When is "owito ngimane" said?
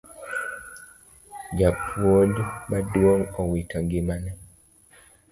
3.41-4.31